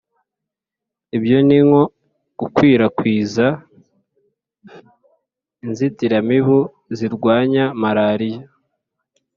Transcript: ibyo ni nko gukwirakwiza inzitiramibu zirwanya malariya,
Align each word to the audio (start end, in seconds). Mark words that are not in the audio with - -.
ibyo 1.17 1.37
ni 1.47 1.59
nko 1.67 1.81
gukwirakwiza 2.39 3.45
inzitiramibu 5.65 6.59
zirwanya 6.97 7.63
malariya, 7.81 8.43